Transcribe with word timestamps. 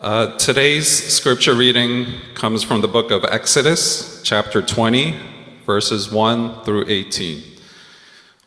Uh, 0.00 0.34
today's 0.38 0.88
scripture 0.88 1.54
reading 1.54 2.06
comes 2.32 2.62
from 2.62 2.80
the 2.80 2.88
book 2.88 3.10
of 3.10 3.22
Exodus, 3.22 4.22
chapter 4.24 4.62
20, 4.62 5.14
verses 5.66 6.10
1 6.10 6.64
through 6.64 6.86
18. 6.88 7.42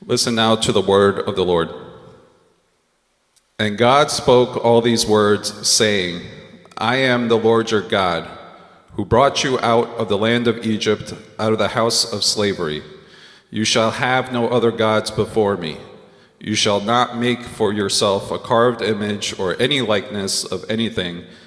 Listen 0.08 0.34
now 0.34 0.56
to 0.56 0.72
the 0.72 0.82
word 0.82 1.20
of 1.20 1.36
the 1.36 1.46
Lord. 1.46 1.70
And 3.60 3.78
God 3.78 4.10
spoke 4.10 4.66
all 4.66 4.82
these 4.82 5.06
words, 5.06 5.68
saying, 5.70 6.24
I 6.76 6.96
am 6.96 7.28
the 7.28 7.38
Lord 7.38 7.70
your 7.70 7.88
God, 7.88 8.28
who 8.94 9.06
brought 9.06 9.44
you 9.44 9.60
out 9.60 9.90
of 9.90 10.10
the 10.10 10.18
land 10.18 10.48
of 10.48 10.66
Egypt, 10.66 11.14
out 11.38 11.54
of 11.54 11.60
the 11.60 11.68
house 11.68 12.12
of 12.12 12.24
slavery. 12.24 12.82
You 13.52 13.64
shall 13.64 13.92
have 13.92 14.34
no 14.34 14.48
other 14.48 14.72
gods 14.72 15.12
before 15.12 15.56
me. 15.56 15.78
You 16.40 16.56
shall 16.56 16.82
not 16.82 17.16
make 17.16 17.44
for 17.44 17.72
yourself 17.72 18.32
a 18.32 18.40
carved 18.40 18.82
image 18.82 19.40
or 19.40 19.56
any 19.62 19.82
likeness 19.82 20.44
of 20.44 20.66
anything 20.68 21.26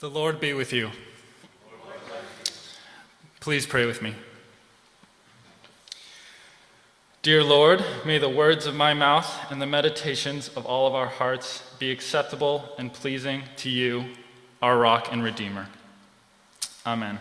The 0.00 0.08
Lord 0.08 0.40
be 0.40 0.54
with 0.54 0.72
you. 0.72 0.92
Please 3.38 3.66
pray 3.66 3.84
with 3.84 4.00
me. 4.00 4.14
Dear 7.20 7.44
Lord, 7.44 7.84
may 8.06 8.16
the 8.16 8.30
words 8.30 8.64
of 8.64 8.74
my 8.74 8.94
mouth 8.94 9.30
and 9.52 9.60
the 9.60 9.66
meditations 9.66 10.48
of 10.56 10.64
all 10.64 10.86
of 10.86 10.94
our 10.94 11.08
hearts 11.08 11.74
be 11.78 11.90
acceptable 11.90 12.70
and 12.78 12.90
pleasing 12.90 13.42
to 13.56 13.68
you, 13.68 14.06
our 14.62 14.78
rock 14.78 15.08
and 15.12 15.22
redeemer. 15.22 15.68
Amen. 16.86 17.18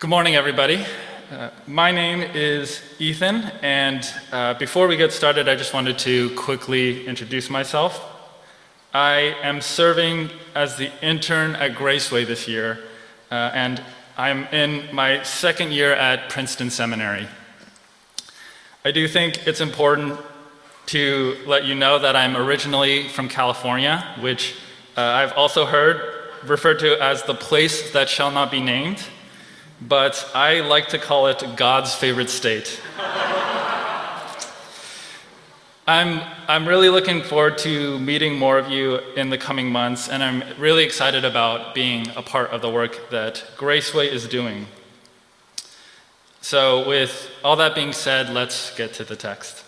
Good 0.00 0.10
morning, 0.10 0.34
everybody. 0.34 0.84
Uh, 1.30 1.50
my 1.68 1.92
name 1.92 2.22
is 2.34 2.82
Ethan, 2.98 3.36
and 3.62 4.04
uh, 4.32 4.54
before 4.54 4.88
we 4.88 4.96
get 4.96 5.12
started, 5.12 5.48
I 5.48 5.54
just 5.54 5.72
wanted 5.72 5.96
to 6.00 6.34
quickly 6.34 7.06
introduce 7.06 7.48
myself. 7.50 8.15
I 8.96 9.36
am 9.42 9.60
serving 9.60 10.30
as 10.54 10.78
the 10.78 10.90
intern 11.02 11.54
at 11.54 11.74
Graceway 11.74 12.26
this 12.26 12.48
year, 12.48 12.78
uh, 13.30 13.50
and 13.52 13.82
I'm 14.16 14.44
in 14.44 14.88
my 14.90 15.22
second 15.22 15.72
year 15.72 15.92
at 15.92 16.30
Princeton 16.30 16.70
Seminary. 16.70 17.28
I 18.86 18.92
do 18.92 19.06
think 19.06 19.46
it's 19.46 19.60
important 19.60 20.18
to 20.86 21.36
let 21.44 21.66
you 21.66 21.74
know 21.74 21.98
that 21.98 22.16
I'm 22.16 22.38
originally 22.38 23.06
from 23.08 23.28
California, 23.28 24.02
which 24.20 24.54
uh, 24.96 25.02
I've 25.02 25.34
also 25.34 25.66
heard 25.66 26.00
referred 26.44 26.78
to 26.78 26.98
as 26.98 27.22
the 27.24 27.34
place 27.34 27.92
that 27.92 28.08
shall 28.08 28.30
not 28.30 28.50
be 28.50 28.62
named, 28.62 29.04
but 29.78 30.26
I 30.34 30.60
like 30.60 30.88
to 30.88 30.98
call 30.98 31.26
it 31.26 31.44
God's 31.54 31.94
favorite 31.94 32.30
state. 32.30 32.80
I'm, 35.88 36.20
I'm 36.48 36.66
really 36.66 36.88
looking 36.88 37.22
forward 37.22 37.58
to 37.58 38.00
meeting 38.00 38.36
more 38.36 38.58
of 38.58 38.68
you 38.68 38.96
in 39.14 39.30
the 39.30 39.38
coming 39.38 39.70
months, 39.70 40.08
and 40.08 40.20
I'm 40.20 40.42
really 40.58 40.82
excited 40.82 41.24
about 41.24 41.76
being 41.76 42.08
a 42.16 42.22
part 42.22 42.50
of 42.50 42.60
the 42.60 42.68
work 42.68 43.10
that 43.10 43.44
Graceway 43.56 44.10
is 44.10 44.26
doing. 44.26 44.66
So, 46.40 46.88
with 46.88 47.30
all 47.44 47.54
that 47.54 47.76
being 47.76 47.92
said, 47.92 48.30
let's 48.30 48.74
get 48.76 48.94
to 48.94 49.04
the 49.04 49.14
text. 49.14 49.64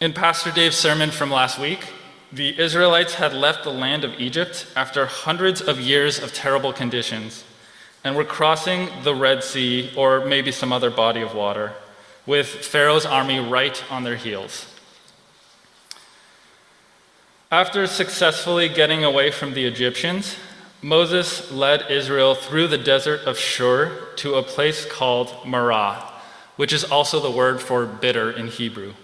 In 0.00 0.14
Pastor 0.14 0.50
Dave's 0.50 0.78
sermon 0.78 1.10
from 1.10 1.30
last 1.30 1.58
week, 1.58 1.88
the 2.32 2.58
Israelites 2.58 3.14
had 3.14 3.34
left 3.34 3.64
the 3.64 3.70
land 3.70 4.02
of 4.02 4.18
Egypt 4.18 4.66
after 4.74 5.04
hundreds 5.04 5.60
of 5.60 5.78
years 5.78 6.18
of 6.18 6.32
terrible 6.32 6.72
conditions 6.72 7.44
and 8.02 8.16
were 8.16 8.24
crossing 8.24 8.88
the 9.02 9.14
Red 9.14 9.44
Sea 9.44 9.92
or 9.94 10.24
maybe 10.24 10.50
some 10.50 10.72
other 10.72 10.90
body 10.90 11.20
of 11.20 11.34
water 11.34 11.74
with 12.26 12.46
Pharaoh's 12.46 13.06
army 13.06 13.38
right 13.38 13.82
on 13.90 14.04
their 14.04 14.16
heels. 14.16 14.66
After 17.50 17.86
successfully 17.86 18.68
getting 18.68 19.04
away 19.04 19.30
from 19.30 19.54
the 19.54 19.64
Egyptians, 19.64 20.36
Moses 20.80 21.52
led 21.52 21.90
Israel 21.90 22.34
through 22.34 22.68
the 22.68 22.78
desert 22.78 23.20
of 23.20 23.38
Shur 23.38 24.08
to 24.16 24.34
a 24.34 24.42
place 24.42 24.84
called 24.84 25.46
Marah, 25.46 26.02
which 26.56 26.72
is 26.72 26.82
also 26.82 27.20
the 27.20 27.30
word 27.30 27.60
for 27.60 27.86
bitter 27.86 28.30
in 28.30 28.48
Hebrew. 28.48 28.94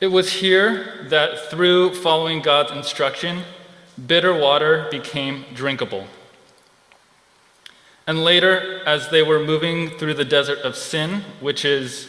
It 0.00 0.08
was 0.08 0.32
here 0.32 1.06
that 1.08 1.50
through 1.50 1.94
following 1.94 2.42
God's 2.42 2.72
instruction, 2.72 3.42
bitter 4.06 4.34
water 4.34 4.88
became 4.90 5.46
drinkable. 5.54 6.06
And 8.06 8.22
later, 8.22 8.82
as 8.86 9.08
they 9.08 9.22
were 9.22 9.40
moving 9.40 9.90
through 9.90 10.14
the 10.14 10.24
desert 10.24 10.60
of 10.60 10.76
Sin, 10.76 11.24
which 11.40 11.64
is 11.64 12.08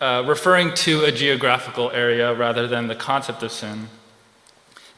uh, 0.00 0.24
referring 0.26 0.72
to 0.74 1.04
a 1.04 1.12
geographical 1.12 1.90
area 1.90 2.34
rather 2.34 2.66
than 2.66 2.86
the 2.86 2.94
concept 2.94 3.42
of 3.42 3.52
sin, 3.52 3.88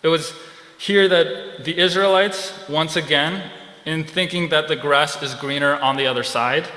it 0.02 0.08
was 0.08 0.32
here 0.78 1.08
that 1.08 1.64
the 1.64 1.76
Israelites, 1.78 2.52
once 2.68 2.96
again, 2.96 3.50
in 3.84 4.04
thinking 4.04 4.48
that 4.50 4.68
the 4.68 4.76
grass 4.76 5.20
is 5.22 5.34
greener 5.34 5.74
on 5.76 5.96
the 5.96 6.06
other 6.06 6.22
side, 6.22 6.68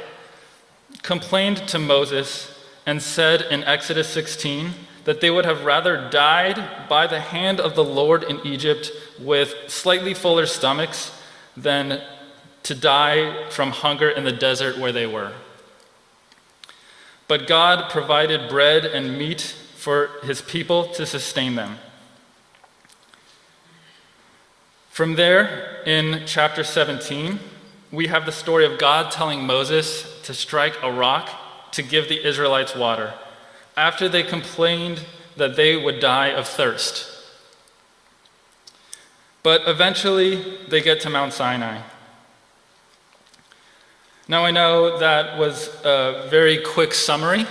complained 1.02 1.68
to 1.68 1.80
Moses 1.80 2.56
and 2.86 3.02
said 3.02 3.42
in 3.52 3.64
Exodus 3.64 4.08
16 4.10 4.72
that 5.06 5.22
they 5.22 5.30
would 5.30 5.46
have 5.46 5.66
rather 5.66 6.10
died 6.10 6.88
by 6.88 7.08
the 7.08 7.20
hand 7.20 7.60
of 7.60 7.76
the 7.76 7.84
Lord 7.84 8.24
in 8.24 8.40
Egypt 8.46 8.92
with 9.20 9.56
slightly 9.68 10.14
fuller 10.14 10.46
stomachs 10.46 11.12
than 11.56 12.02
to 12.64 12.76
die 12.76 13.50
from 13.50 13.72
hunger 13.72 14.10
in 14.10 14.24
the 14.24 14.32
desert 14.32 14.78
where 14.78 14.92
they 14.92 15.06
were. 15.06 15.34
But 17.28 17.48
God 17.48 17.90
provided 17.90 18.50
bread 18.50 18.86
and 18.86 19.18
meat 19.18 19.42
for 19.76 20.10
his 20.24 20.42
people 20.42 20.88
to 20.94 21.06
sustain 21.06 21.56
them. 21.56 21.78
From 24.90 25.16
there, 25.16 25.82
in 25.86 26.24
chapter 26.26 26.64
17, 26.64 27.40
we 27.92 28.08
have 28.08 28.26
the 28.26 28.32
story 28.32 28.66
of 28.66 28.78
God 28.78 29.12
telling 29.12 29.46
Moses 29.46 30.22
to 30.24 30.34
strike 30.34 30.76
a 30.84 30.92
rock 30.92 31.30
to 31.72 31.84
give 31.84 32.10
the 32.10 32.28
Israelites 32.28 32.76
water 32.76 33.14
after 33.78 34.10
they 34.10 34.24
complained 34.24 35.06
that 35.38 35.56
they 35.56 35.78
would 35.78 36.00
die 36.00 36.28
of 36.28 36.48
thirst. 36.48 37.10
But 39.42 39.62
eventually, 39.68 40.58
they 40.68 40.82
get 40.82 41.00
to 41.02 41.10
Mount 41.10 41.32
Sinai. 41.32 41.82
Now, 44.30 44.46
I 44.46 44.52
know 44.52 45.00
that 45.00 45.40
was 45.40 45.70
a 45.84 46.28
very 46.30 46.60
quick 46.60 46.94
summary, 46.94 47.48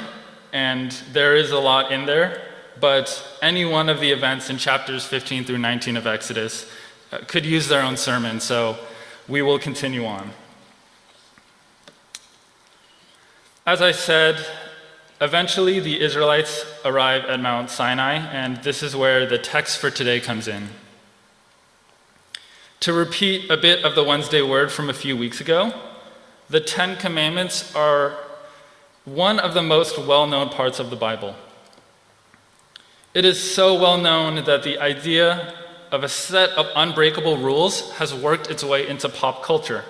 and 0.53 0.93
there 1.11 1.35
is 1.35 1.51
a 1.51 1.59
lot 1.59 1.91
in 1.91 2.07
there, 2.07 2.41
but 2.79 3.37
any 3.43 3.65
one 3.65 3.89
of 3.89 3.99
the 3.99 4.13
events 4.13 4.49
in 4.49 4.59
chapters 4.59 5.05
15 5.05 5.43
through 5.43 5.59
19 5.59 5.97
of 5.97 6.07
Exodus 6.07 6.71
uh, 7.11 7.19
could 7.27 7.45
use 7.45 7.67
their 7.67 7.83
own 7.83 7.97
sermon, 7.97 8.39
so 8.39 8.79
we 9.27 9.43
will 9.43 9.59
continue 9.59 10.07
on. 10.07 10.31
As 13.67 13.83
I 13.83 13.91
said, 13.91 14.47
eventually 15.21 15.81
the 15.81 16.01
Israelites 16.01 16.65
arrive 16.85 17.25
at 17.25 17.41
Mount 17.41 17.71
Sinai, 17.71 18.19
and 18.19 18.59
this 18.59 18.85
is 18.85 18.95
where 18.95 19.27
the 19.27 19.37
text 19.37 19.79
for 19.79 19.91
today 19.91 20.21
comes 20.21 20.47
in. 20.47 20.69
To 22.79 22.93
repeat 22.93 23.51
a 23.51 23.57
bit 23.57 23.85
of 23.85 23.97
the 23.97 24.05
Wednesday 24.05 24.43
word 24.43 24.71
from 24.71 24.89
a 24.89 24.95
few 24.95 25.17
weeks 25.17 25.41
ago, 25.41 25.75
the 26.51 26.61
Ten 26.61 26.97
Commandments 26.97 27.75
are 27.75 28.17
one 29.05 29.39
of 29.39 29.55
the 29.55 29.63
most 29.63 29.99
well 29.99 30.27
known 30.27 30.49
parts 30.49 30.79
of 30.79 30.91
the 30.91 30.97
Bible. 30.97 31.35
It 33.15 33.25
is 33.25 33.39
so 33.55 33.79
well 33.79 33.99
known 33.99 34.45
that 34.45 34.63
the 34.63 34.79
idea 34.79 35.55
of 35.91 36.05
a 36.05 36.09
set 36.09 36.51
of 36.51 36.67
unbreakable 36.77 37.39
rules 37.39 37.93
has 37.93 38.15
worked 38.15 38.51
its 38.51 38.63
way 38.63 38.87
into 38.87 39.09
pop 39.09 39.43
culture. 39.43 39.85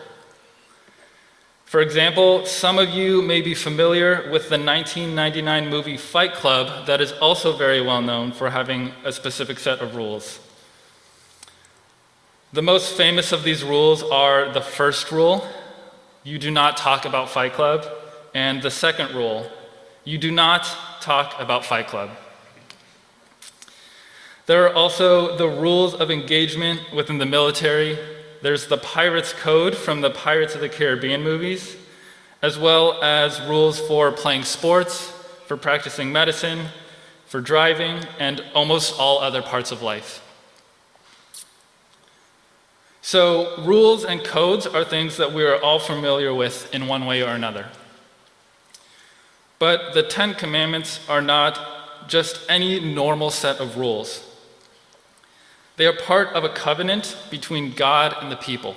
For 1.65 1.81
example, 1.81 2.47
some 2.47 2.79
of 2.79 2.89
you 2.89 3.21
may 3.21 3.43
be 3.43 3.55
familiar 3.55 4.31
with 4.31 4.49
the 4.49 4.59
1999 4.59 5.69
movie 5.69 5.97
Fight 5.99 6.33
Club, 6.33 6.87
that 6.87 7.01
is 7.01 7.13
also 7.13 7.57
very 7.57 7.83
well 7.83 8.01
known 8.01 8.33
for 8.33 8.51
having 8.51 8.93
a 9.05 9.13
specific 9.13 9.59
set 9.59 9.81
of 9.81 9.95
rules. 9.95 10.41
The 12.53 12.63
most 12.63 12.97
famous 12.97 13.33
of 13.33 13.43
these 13.43 13.63
rules 13.63 14.03
are 14.03 14.51
the 14.51 14.63
first 14.63 15.13
rule 15.13 15.47
you 16.29 16.39
do 16.39 16.51
not 16.51 16.77
talk 16.77 17.07
about 17.07 17.31
Fight 17.31 17.55
Club, 17.55 17.87
and 18.35 18.61
the 18.61 18.71
second 18.71 19.15
rule 19.15 19.51
you 20.05 20.19
do 20.19 20.31
not 20.31 20.65
talk 21.01 21.35
about 21.41 21.65
Fight 21.65 21.87
Club. 21.87 22.11
There 24.47 24.67
are 24.67 24.75
also 24.75 25.37
the 25.37 25.49
rules 25.49 25.95
of 25.95 26.11
engagement 26.11 26.81
within 26.95 27.19
the 27.19 27.27
military 27.27 27.99
there's 28.41 28.69
the 28.69 28.79
Pirates 28.79 29.33
Code 29.33 29.77
from 29.77 30.01
the 30.01 30.11
Pirates 30.11 30.55
of 30.55 30.61
the 30.61 30.69
Caribbean 30.69 31.25
movies, 31.25 31.77
as 32.41 32.57
well 32.57 33.03
as 33.03 33.41
rules 33.41 33.81
for 33.81 34.13
playing 34.13 34.45
sports, 34.45 35.11
for 35.47 35.57
practicing 35.57 36.13
medicine, 36.13 36.67
for 37.27 37.41
driving, 37.41 37.99
and 38.21 38.45
almost 38.55 38.97
all 38.97 39.19
other 39.19 39.43
parts 39.43 39.73
of 39.73 39.83
life. 39.83 40.23
So, 43.11 43.57
rules 43.63 44.05
and 44.05 44.23
codes 44.23 44.67
are 44.67 44.85
things 44.85 45.17
that 45.17 45.33
we 45.33 45.43
are 45.43 45.59
all 45.63 45.79
familiar 45.79 46.35
with 46.35 46.75
in 46.75 46.89
one 46.89 47.07
way 47.07 47.23
or 47.23 47.31
another. 47.31 47.69
But 49.59 49.95
the 49.95 50.03
Ten 50.03 50.35
Commandments 50.35 51.01
are 51.09 51.23
not 51.23 52.07
just 52.07 52.43
any 52.51 52.79
normal 52.81 53.31
set 53.31 53.61
of 53.61 53.79
rules. 53.79 54.23
They 55.79 55.87
are 55.87 55.97
part 55.97 56.35
of 56.35 56.45
a 56.45 56.51
covenant 56.51 57.17
between 57.31 57.73
God 57.73 58.15
and 58.21 58.31
the 58.31 58.37
people. 58.37 58.77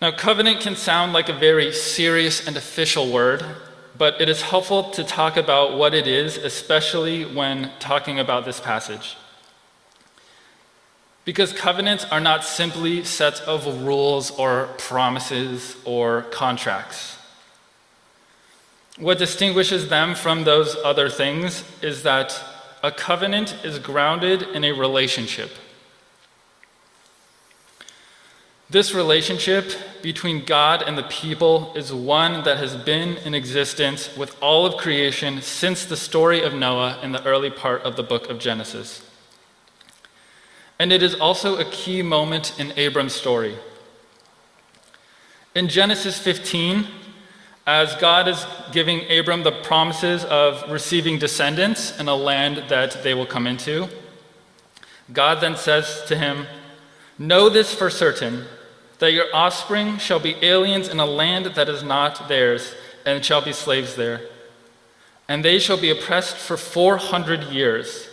Now, 0.00 0.12
covenant 0.12 0.60
can 0.60 0.76
sound 0.76 1.12
like 1.12 1.28
a 1.28 1.32
very 1.32 1.72
serious 1.72 2.46
and 2.46 2.56
official 2.56 3.10
word, 3.10 3.44
but 3.98 4.20
it 4.20 4.28
is 4.28 4.40
helpful 4.40 4.90
to 4.90 5.02
talk 5.02 5.36
about 5.36 5.76
what 5.76 5.94
it 5.94 6.06
is, 6.06 6.36
especially 6.36 7.24
when 7.24 7.72
talking 7.80 8.20
about 8.20 8.44
this 8.44 8.60
passage. 8.60 9.16
Because 11.26 11.52
covenants 11.52 12.04
are 12.04 12.20
not 12.20 12.44
simply 12.44 13.04
sets 13.04 13.40
of 13.40 13.82
rules 13.82 14.30
or 14.30 14.70
promises 14.78 15.76
or 15.84 16.22
contracts. 16.30 17.18
What 18.96 19.18
distinguishes 19.18 19.88
them 19.88 20.14
from 20.14 20.44
those 20.44 20.76
other 20.84 21.10
things 21.10 21.64
is 21.82 22.04
that 22.04 22.40
a 22.82 22.92
covenant 22.92 23.56
is 23.64 23.80
grounded 23.80 24.42
in 24.42 24.64
a 24.64 24.70
relationship. 24.70 25.50
This 28.70 28.94
relationship 28.94 29.72
between 30.02 30.44
God 30.44 30.82
and 30.82 30.96
the 30.96 31.04
people 31.04 31.72
is 31.74 31.92
one 31.92 32.44
that 32.44 32.58
has 32.58 32.76
been 32.76 33.16
in 33.18 33.34
existence 33.34 34.16
with 34.16 34.36
all 34.40 34.64
of 34.64 34.76
creation 34.76 35.42
since 35.42 35.84
the 35.84 35.96
story 35.96 36.42
of 36.42 36.54
Noah 36.54 36.98
in 37.02 37.10
the 37.10 37.24
early 37.24 37.50
part 37.50 37.82
of 37.82 37.96
the 37.96 38.02
book 38.02 38.30
of 38.30 38.38
Genesis. 38.38 39.05
And 40.78 40.92
it 40.92 41.02
is 41.02 41.14
also 41.14 41.56
a 41.56 41.64
key 41.64 42.02
moment 42.02 42.58
in 42.60 42.72
Abram's 42.76 43.14
story. 43.14 43.56
In 45.54 45.68
Genesis 45.68 46.18
15, 46.18 46.86
as 47.66 47.94
God 47.96 48.28
is 48.28 48.46
giving 48.72 49.10
Abram 49.10 49.42
the 49.42 49.52
promises 49.52 50.24
of 50.24 50.70
receiving 50.70 51.18
descendants 51.18 51.98
in 51.98 52.08
a 52.08 52.14
land 52.14 52.64
that 52.68 53.02
they 53.02 53.14
will 53.14 53.26
come 53.26 53.46
into, 53.46 53.88
God 55.12 55.40
then 55.40 55.56
says 55.56 56.04
to 56.08 56.16
him, 56.16 56.46
Know 57.18 57.48
this 57.48 57.74
for 57.74 57.88
certain, 57.88 58.44
that 58.98 59.12
your 59.12 59.26
offspring 59.34 59.98
shall 59.98 60.20
be 60.20 60.36
aliens 60.42 60.88
in 60.88 61.00
a 61.00 61.06
land 61.06 61.46
that 61.46 61.68
is 61.68 61.82
not 61.82 62.28
theirs, 62.28 62.74
and 63.04 63.24
shall 63.24 63.40
be 63.40 63.52
slaves 63.52 63.96
there. 63.96 64.20
And 65.28 65.44
they 65.44 65.58
shall 65.58 65.80
be 65.80 65.90
oppressed 65.90 66.36
for 66.36 66.56
400 66.56 67.44
years. 67.44 68.08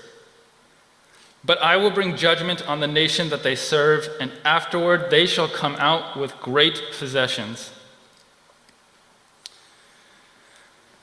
But 1.45 1.61
I 1.61 1.75
will 1.77 1.91
bring 1.91 2.15
judgment 2.15 2.67
on 2.67 2.79
the 2.79 2.87
nation 2.87 3.29
that 3.29 3.43
they 3.43 3.55
serve, 3.55 4.07
and 4.19 4.31
afterward 4.45 5.09
they 5.09 5.25
shall 5.25 5.49
come 5.49 5.75
out 5.75 6.17
with 6.17 6.39
great 6.39 6.81
possessions. 6.97 7.71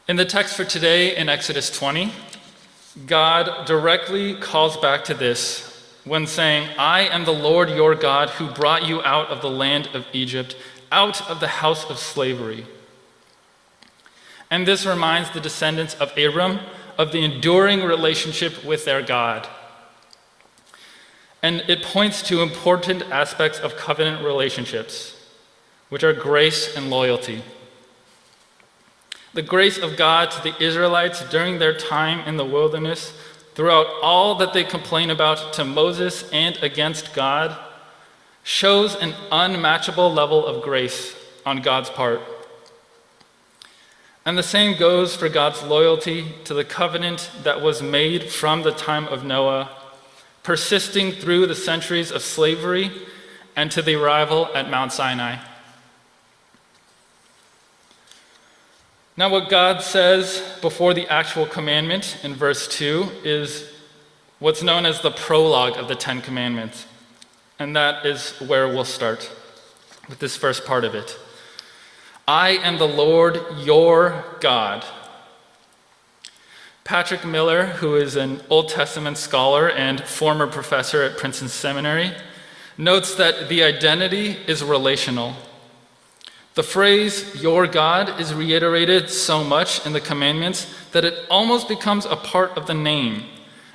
In 0.09 0.17
the 0.17 0.25
text 0.25 0.57
for 0.57 0.65
today 0.65 1.15
in 1.15 1.29
Exodus 1.29 1.71
20, 1.71 2.11
God 3.07 3.67
directly 3.67 4.35
calls 4.35 4.77
back 4.79 5.05
to 5.05 5.15
this 5.15 5.67
when 6.05 6.27
saying, 6.27 6.69
I 6.79 7.03
am 7.03 7.25
the 7.25 7.33
Lord 7.33 7.69
your 7.71 7.95
God 7.95 8.31
who 8.31 8.51
brought 8.51 8.87
you 8.87 9.03
out 9.03 9.29
of 9.29 9.43
the 9.43 9.51
land 9.51 9.91
of 9.95 10.07
Egypt, 10.13 10.57
out 10.91 11.31
of 11.31 11.39
the 11.39 11.49
house 11.49 11.89
of 11.89 11.99
slavery. 11.99 12.67
And 14.51 14.67
this 14.67 14.87
reminds 14.87 15.31
the 15.31 15.41
descendants 15.41 15.95
of 15.95 16.17
Abram 16.19 16.61
of 16.99 17.13
the 17.13 17.23
enduring 17.23 17.83
relationship 17.83 18.65
with 18.65 18.85
their 18.85 19.03
God. 19.03 19.47
And 21.43 21.61
it 21.69 21.83
points 21.83 22.23
to 22.23 22.43
important 22.43 23.03
aspects 23.11 23.59
of 23.59 23.77
covenant 23.77 24.25
relationships, 24.25 25.17
which 25.89 26.05
are 26.05 26.13
grace 26.13 26.77
and 26.77 26.91
loyalty. 26.91 27.43
The 29.33 29.43
grace 29.43 29.79
of 29.79 29.97
God 29.97 30.31
to 30.33 30.43
the 30.43 30.63
Israelites 30.63 31.29
during 31.31 31.59
their 31.59 31.77
time 31.77 32.21
in 32.29 32.37
the 32.37 32.45
wilderness, 32.45 33.13
throughout 33.55 33.87
all 34.03 34.35
that 34.37 34.53
they 34.53 34.65
complain 34.65 35.09
about 35.09 35.53
to 35.55 35.65
Moses 35.65 36.29
and 36.31 36.57
against 36.59 37.15
God, 37.15 37.57
shows 38.43 38.97
an 38.97 39.15
unmatchable 39.31 40.13
level 40.13 40.45
of 40.45 40.63
grace 40.63 41.15
on 41.47 41.63
God's 41.63 41.91
part. 41.91 42.21
And 44.25 44.37
the 44.37 44.43
same 44.43 44.79
goes 44.79 45.17
for 45.17 45.29
God's 45.29 45.63
loyalty 45.63 46.35
to 46.45 46.55
the 46.55 46.65
covenant 46.65 47.31
that 47.43 47.63
was 47.63 47.83
made 47.83 48.31
from 48.31 48.63
the 48.63 48.73
time 48.73 49.09
of 49.09 49.25
Noah, 49.25 49.71
persisting 50.43 51.13
through 51.13 51.47
the 51.47 51.55
centuries 51.55 52.11
of 52.11 52.23
slavery 52.23 52.91
and 53.57 53.71
to 53.73 53.83
the 53.83 53.95
arrival 53.95 54.49
at 54.55 54.71
Mount 54.71 54.93
Sinai. 54.93 55.37
Now, 59.17 59.29
what 59.29 59.51
God 59.51 59.83
says 59.83 60.43
before 60.63 60.95
the 60.95 61.07
actual 61.09 61.45
commandment 61.45 62.19
in 62.23 62.35
verse 62.35 62.67
2 62.69 63.11
is 63.23 63.71
what's 64.39 64.63
known 64.63 64.87
as 64.87 65.03
the 65.03 65.11
prologue 65.11 65.77
of 65.77 65.89
the 65.89 65.95
Ten 65.95 66.23
Commandments. 66.23 66.87
And 67.59 67.77
that 67.77 68.07
is 68.07 68.31
where 68.41 68.67
we'll 68.67 68.87
start 68.87 69.31
with 70.09 70.21
this 70.21 70.37
first 70.37 70.65
part 70.65 70.85
of 70.85 70.95
it. 70.95 71.19
I 72.27 72.51
am 72.51 72.79
the 72.79 72.89
Lord 72.89 73.41
your 73.59 74.25
God. 74.41 74.87
Patrick 76.85 77.25
Miller, 77.25 77.67
who 77.67 77.95
is 77.95 78.17
an 78.17 78.41
Old 78.49 78.69
Testament 78.69 79.19
scholar 79.19 79.71
and 79.71 80.03
former 80.03 80.47
professor 80.47 81.03
at 81.03 81.17
Princeton 81.17 81.49
Seminary, 81.49 82.13
notes 82.77 83.15
that 83.15 83.49
the 83.49 83.63
identity 83.63 84.39
is 84.47 84.65
relational. 84.65 85.35
The 86.55 86.63
phrase, 86.63 87.41
your 87.41 87.67
God, 87.67 88.21
is 88.21 88.35
reiterated 88.35 89.09
so 89.09 89.45
much 89.45 89.87
in 89.87 89.93
the 89.93 90.01
commandments 90.01 90.67
that 90.93 91.05
it 91.05 91.27
almost 91.31 91.69
becomes 91.69 92.07
a 92.07 92.17
part 92.17 92.57
of 92.57 92.67
the 92.67 92.75
name, 92.75 93.25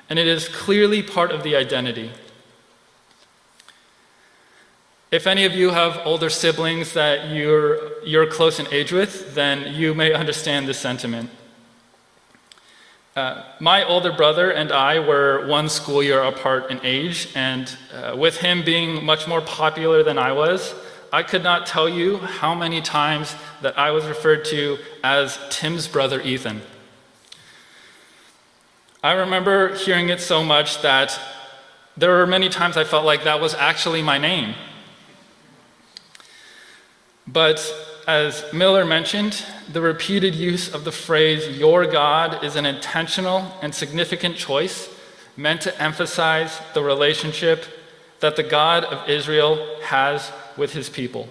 and 0.09 0.19
it 0.19 0.27
is 0.27 0.49
clearly 0.49 1.01
part 1.01 1.31
of 1.31 1.43
the 1.43 1.55
identity. 1.55 2.11
If 5.11 5.25
any 5.27 5.45
of 5.45 5.53
you 5.53 5.69
have 5.69 6.01
older 6.03 6.29
siblings 6.29 6.93
that 6.93 7.29
you're, 7.29 8.03
you're 8.03 8.27
close 8.27 8.59
in 8.59 8.67
age 8.73 8.91
with, 8.91 9.33
then 9.35 9.73
you 9.73 9.93
may 9.93 10.11
understand 10.11 10.67
this 10.67 10.79
sentiment. 10.79 11.29
Uh, 13.15 13.41
my 13.61 13.81
older 13.85 14.11
brother 14.11 14.51
and 14.51 14.73
I 14.73 14.99
were 14.99 15.47
one 15.47 15.69
school 15.69 16.03
year 16.03 16.21
apart 16.21 16.69
in 16.69 16.81
age, 16.83 17.29
and 17.33 17.73
uh, 17.93 18.13
with 18.17 18.35
him 18.35 18.65
being 18.65 19.05
much 19.05 19.25
more 19.25 19.39
popular 19.39 20.03
than 20.03 20.17
I 20.17 20.33
was, 20.33 20.75
I 21.13 21.23
could 21.23 21.41
not 21.41 21.65
tell 21.65 21.87
you 21.87 22.17
how 22.17 22.53
many 22.53 22.81
times 22.81 23.33
that 23.61 23.79
I 23.79 23.91
was 23.91 24.03
referred 24.03 24.43
to 24.45 24.79
as 25.01 25.39
Tim's 25.49 25.87
brother 25.87 26.19
Ethan. 26.19 26.61
I 29.01 29.13
remember 29.13 29.75
hearing 29.75 30.09
it 30.09 30.19
so 30.19 30.43
much 30.43 30.81
that 30.81 31.17
there 31.95 32.11
were 32.11 32.27
many 32.27 32.49
times 32.49 32.75
I 32.75 32.83
felt 32.83 33.05
like 33.05 33.23
that 33.23 33.39
was 33.39 33.53
actually 33.53 34.01
my 34.01 34.17
name. 34.17 34.55
But 37.25 37.63
as 38.07 38.45
Miller 38.53 38.85
mentioned, 38.85 39.43
the 39.71 39.81
repeated 39.81 40.35
use 40.35 40.73
of 40.73 40.83
the 40.83 40.91
phrase, 40.91 41.57
your 41.57 41.85
God, 41.85 42.43
is 42.43 42.55
an 42.55 42.65
intentional 42.65 43.57
and 43.61 43.73
significant 43.73 44.35
choice 44.35 44.89
meant 45.35 45.61
to 45.61 45.81
emphasize 45.81 46.61
the 46.73 46.83
relationship 46.83 47.65
that 48.19 48.35
the 48.35 48.43
God 48.43 48.83
of 48.85 49.09
Israel 49.09 49.77
has 49.83 50.31
with 50.55 50.73
his 50.73 50.89
people. 50.89 51.27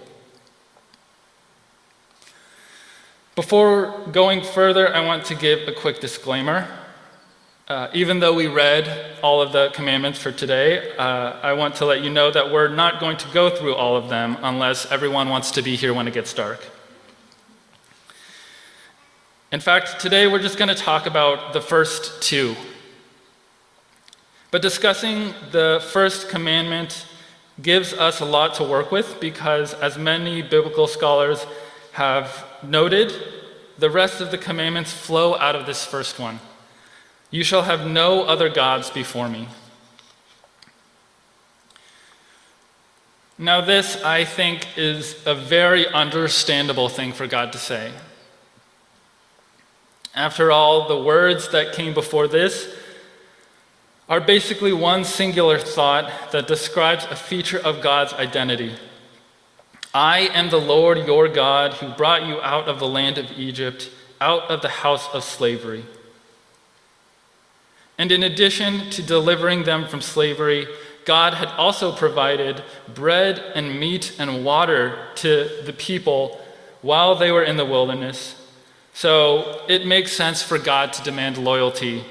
Before 3.35 4.05
going 4.11 4.43
further, 4.43 4.93
I 4.93 5.05
want 5.05 5.25
to 5.25 5.35
give 5.35 5.67
a 5.67 5.73
quick 5.73 5.99
disclaimer. 5.99 6.67
Uh, 7.67 7.89
even 7.95 8.19
though 8.19 8.33
we 8.33 8.45
read 8.45 9.15
all 9.23 9.41
of 9.41 9.51
the 9.51 9.71
commandments 9.73 10.19
for 10.19 10.31
today, 10.31 10.95
uh, 10.97 11.39
I 11.41 11.53
want 11.53 11.73
to 11.77 11.85
let 11.85 12.03
you 12.03 12.11
know 12.11 12.29
that 12.29 12.51
we're 12.51 12.67
not 12.67 12.99
going 12.99 13.17
to 13.17 13.27
go 13.29 13.49
through 13.49 13.73
all 13.73 13.97
of 13.97 14.07
them 14.07 14.37
unless 14.43 14.91
everyone 14.91 15.29
wants 15.29 15.49
to 15.51 15.63
be 15.63 15.75
here 15.75 15.91
when 15.91 16.07
it 16.07 16.13
gets 16.13 16.31
dark. 16.31 16.63
In 19.51 19.59
fact, 19.59 19.99
today 19.99 20.27
we're 20.27 20.43
just 20.43 20.59
going 20.59 20.69
to 20.69 20.75
talk 20.75 21.07
about 21.07 21.53
the 21.53 21.61
first 21.61 22.21
two. 22.21 22.55
But 24.51 24.61
discussing 24.61 25.33
the 25.49 25.83
first 25.91 26.29
commandment 26.29 27.07
gives 27.63 27.93
us 27.93 28.19
a 28.19 28.25
lot 28.25 28.53
to 28.55 28.63
work 28.63 28.91
with 28.91 29.19
because, 29.19 29.73
as 29.73 29.97
many 29.97 30.43
biblical 30.43 30.85
scholars 30.85 31.43
have 31.93 32.45
noted, 32.61 33.11
the 33.79 33.89
rest 33.89 34.21
of 34.21 34.29
the 34.29 34.37
commandments 34.37 34.93
flow 34.93 35.35
out 35.35 35.55
of 35.55 35.65
this 35.65 35.83
first 35.83 36.19
one. 36.19 36.39
You 37.31 37.43
shall 37.43 37.63
have 37.63 37.85
no 37.85 38.23
other 38.23 38.49
gods 38.49 38.89
before 38.89 39.27
me. 39.27 39.47
Now, 43.37 43.59
this, 43.59 44.01
I 44.01 44.23
think, 44.23 44.65
is 44.77 45.21
a 45.25 45.35
very 45.35 45.87
understandable 45.87 46.87
thing 46.87 47.11
for 47.11 47.27
God 47.27 47.51
to 47.51 47.57
say. 47.57 47.91
After 50.15 50.51
all, 50.51 50.87
the 50.87 50.97
words 50.97 51.49
that 51.49 51.73
came 51.73 51.93
before 51.93 52.29
this 52.29 52.73
are 54.07 54.21
basically 54.21 54.71
one 54.71 55.03
singular 55.03 55.59
thought 55.59 56.31
that 56.31 56.47
describes 56.47 57.05
a 57.05 57.15
feature 57.15 57.59
of 57.59 57.81
God's 57.81 58.13
identity. 58.13 58.73
I 59.93 60.19
am 60.33 60.49
the 60.49 60.61
Lord 60.61 61.05
your 61.05 61.27
God 61.27 61.73
who 61.73 61.89
brought 61.89 62.25
you 62.25 62.41
out 62.41 62.69
of 62.69 62.79
the 62.79 62.87
land 62.87 63.17
of 63.17 63.31
Egypt, 63.37 63.89
out 64.21 64.43
of 64.49 64.61
the 64.61 64.69
house 64.69 65.09
of 65.13 65.23
slavery. 65.23 65.83
And 67.97 68.11
in 68.11 68.23
addition 68.23 68.89
to 68.91 69.01
delivering 69.01 69.63
them 69.63 69.87
from 69.87 70.01
slavery, 70.01 70.67
God 71.05 71.35
had 71.35 71.49
also 71.49 71.91
provided 71.91 72.63
bread 72.93 73.39
and 73.53 73.79
meat 73.79 74.15
and 74.19 74.43
water 74.43 75.07
to 75.15 75.49
the 75.63 75.73
people 75.73 76.41
while 76.81 77.15
they 77.15 77.31
were 77.31 77.43
in 77.43 77.57
the 77.57 77.65
wilderness. 77.65 78.41
So 78.93 79.61
it 79.67 79.85
makes 79.85 80.11
sense 80.11 80.41
for 80.41 80.57
God 80.57 80.93
to 80.93 81.03
demand 81.03 81.37
loyalty 81.37 82.05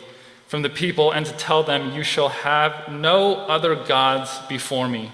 from 0.46 0.62
the 0.62 0.70
people 0.70 1.10
and 1.10 1.26
to 1.26 1.32
tell 1.32 1.62
them, 1.62 1.94
You 1.94 2.02
shall 2.02 2.28
have 2.28 2.88
no 2.88 3.36
other 3.36 3.74
gods 3.74 4.38
before 4.48 4.88
me. 4.88 5.10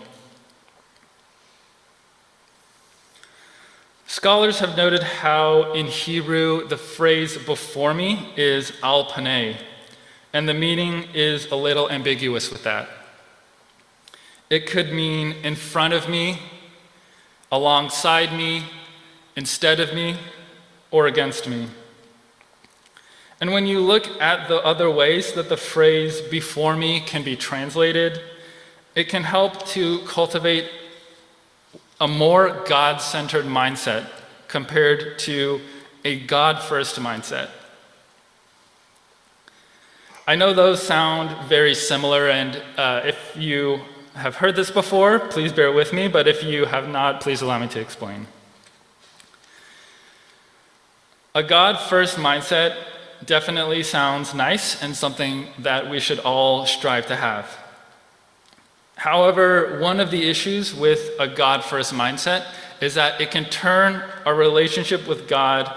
Scholars 4.06 4.58
have 4.58 4.76
noted 4.76 5.04
how 5.04 5.72
in 5.72 5.86
Hebrew 5.86 6.66
the 6.66 6.76
phrase 6.76 7.38
before 7.38 7.94
me 7.94 8.32
is 8.36 8.72
al 8.82 9.04
paneh, 9.06 9.56
and 10.32 10.48
the 10.48 10.54
meaning 10.54 11.04
is 11.14 11.50
a 11.50 11.56
little 11.56 11.90
ambiguous 11.90 12.50
with 12.50 12.62
that. 12.64 12.88
It 14.48 14.66
could 14.66 14.92
mean 14.92 15.32
in 15.44 15.54
front 15.54 15.94
of 15.94 16.08
me, 16.08 16.38
alongside 17.52 18.32
me, 18.32 18.64
instead 19.36 19.80
of 19.80 19.94
me, 19.94 20.16
or 20.90 21.06
against 21.06 21.48
me. 21.48 21.68
And 23.40 23.52
when 23.52 23.66
you 23.66 23.80
look 23.80 24.06
at 24.20 24.48
the 24.48 24.62
other 24.64 24.90
ways 24.90 25.32
that 25.32 25.48
the 25.48 25.56
phrase 25.56 26.20
before 26.20 26.76
me 26.76 27.00
can 27.00 27.22
be 27.22 27.36
translated, 27.36 28.20
it 28.94 29.08
can 29.08 29.24
help 29.24 29.66
to 29.68 30.00
cultivate 30.00 30.68
a 32.00 32.08
more 32.08 32.64
God 32.66 33.00
centered 33.00 33.44
mindset 33.44 34.08
compared 34.48 35.18
to 35.20 35.60
a 36.04 36.20
God 36.20 36.62
first 36.62 36.98
mindset. 37.00 37.50
I 40.30 40.36
know 40.36 40.54
those 40.54 40.80
sound 40.80 41.36
very 41.48 41.74
similar, 41.74 42.28
and 42.28 42.62
uh, 42.76 43.00
if 43.04 43.36
you 43.36 43.80
have 44.14 44.36
heard 44.36 44.54
this 44.54 44.70
before, 44.70 45.18
please 45.18 45.52
bear 45.52 45.72
with 45.72 45.92
me, 45.92 46.06
but 46.06 46.28
if 46.28 46.44
you 46.44 46.66
have 46.66 46.88
not, 46.88 47.20
please 47.20 47.42
allow 47.42 47.58
me 47.58 47.66
to 47.66 47.80
explain. 47.80 48.28
A 51.34 51.42
God 51.42 51.80
first 51.80 52.16
mindset 52.16 52.76
definitely 53.26 53.82
sounds 53.82 54.32
nice 54.32 54.80
and 54.80 54.94
something 54.94 55.48
that 55.58 55.90
we 55.90 55.98
should 55.98 56.20
all 56.20 56.64
strive 56.64 57.06
to 57.06 57.16
have. 57.16 57.58
However, 58.94 59.80
one 59.80 59.98
of 59.98 60.12
the 60.12 60.30
issues 60.30 60.72
with 60.72 61.10
a 61.18 61.26
God 61.26 61.64
first 61.64 61.92
mindset 61.92 62.46
is 62.80 62.94
that 62.94 63.20
it 63.20 63.32
can 63.32 63.46
turn 63.46 64.08
our 64.24 64.36
relationship 64.36 65.08
with 65.08 65.26
God 65.26 65.76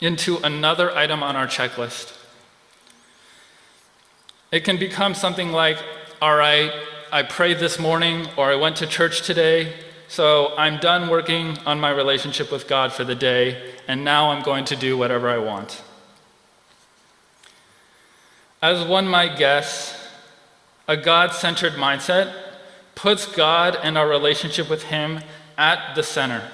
into 0.00 0.38
another 0.38 0.90
item 0.90 1.22
on 1.22 1.36
our 1.36 1.46
checklist. 1.46 2.15
It 4.52 4.64
can 4.64 4.76
become 4.76 5.14
something 5.14 5.50
like, 5.50 5.78
all 6.22 6.36
right, 6.36 6.72
I 7.10 7.22
prayed 7.24 7.58
this 7.58 7.78
morning 7.78 8.28
or 8.36 8.50
I 8.50 8.54
went 8.54 8.76
to 8.76 8.86
church 8.86 9.22
today, 9.22 9.72
so 10.08 10.54
I'm 10.56 10.78
done 10.78 11.08
working 11.08 11.58
on 11.66 11.80
my 11.80 11.90
relationship 11.90 12.52
with 12.52 12.68
God 12.68 12.92
for 12.92 13.02
the 13.02 13.16
day, 13.16 13.74
and 13.88 14.04
now 14.04 14.30
I'm 14.30 14.42
going 14.42 14.64
to 14.66 14.76
do 14.76 14.96
whatever 14.96 15.28
I 15.28 15.38
want. 15.38 15.82
As 18.62 18.86
one 18.86 19.08
might 19.08 19.36
guess, 19.36 20.08
a 20.86 20.96
God 20.96 21.32
centered 21.32 21.72
mindset 21.72 22.32
puts 22.94 23.26
God 23.26 23.76
and 23.82 23.98
our 23.98 24.08
relationship 24.08 24.70
with 24.70 24.84
Him 24.84 25.20
at 25.58 25.94
the 25.94 26.02
center. 26.02 26.48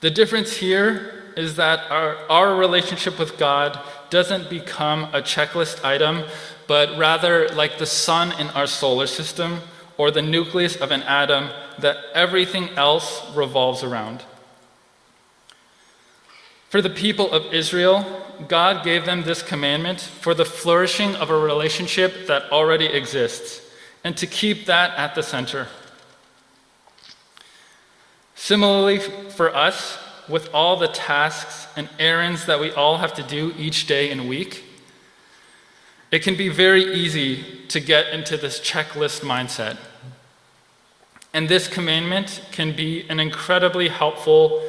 The 0.00 0.10
difference 0.10 0.56
here 0.56 1.32
is 1.36 1.56
that 1.56 1.90
our, 1.90 2.16
our 2.30 2.56
relationship 2.56 3.18
with 3.18 3.36
God 3.36 3.78
doesn't 4.10 4.50
become 4.50 5.04
a 5.14 5.22
checklist 5.22 5.84
item, 5.84 6.24
but 6.66 6.96
rather 6.98 7.48
like 7.48 7.78
the 7.78 7.86
sun 7.86 8.32
in 8.40 8.48
our 8.48 8.66
solar 8.66 9.06
system 9.06 9.60
or 9.96 10.10
the 10.10 10.22
nucleus 10.22 10.76
of 10.76 10.90
an 10.90 11.02
atom 11.02 11.50
that 11.78 11.96
everything 12.14 12.68
else 12.70 13.22
revolves 13.34 13.82
around. 13.82 14.22
For 16.68 16.80
the 16.80 16.90
people 16.90 17.30
of 17.32 17.52
Israel, 17.52 18.24
God 18.46 18.84
gave 18.84 19.04
them 19.04 19.24
this 19.24 19.42
commandment 19.42 20.00
for 20.00 20.34
the 20.34 20.44
flourishing 20.44 21.16
of 21.16 21.28
a 21.28 21.38
relationship 21.38 22.26
that 22.28 22.50
already 22.52 22.86
exists, 22.86 23.60
and 24.04 24.16
to 24.16 24.26
keep 24.26 24.66
that 24.66 24.96
at 24.96 25.14
the 25.14 25.22
center. 25.22 25.68
Similarly, 28.34 29.00
for 29.00 29.54
us, 29.54 29.98
with 30.30 30.48
all 30.54 30.76
the 30.76 30.88
tasks 30.88 31.66
and 31.76 31.88
errands 31.98 32.46
that 32.46 32.60
we 32.60 32.70
all 32.72 32.98
have 32.98 33.12
to 33.14 33.22
do 33.22 33.52
each 33.58 33.86
day 33.86 34.10
and 34.10 34.28
week, 34.28 34.64
it 36.10 36.20
can 36.20 36.36
be 36.36 36.48
very 36.48 36.82
easy 36.82 37.44
to 37.68 37.80
get 37.80 38.08
into 38.12 38.36
this 38.36 38.60
checklist 38.60 39.20
mindset. 39.20 39.76
And 41.32 41.48
this 41.48 41.68
commandment 41.68 42.42
can 42.50 42.74
be 42.74 43.08
an 43.08 43.20
incredibly 43.20 43.88
helpful 43.88 44.62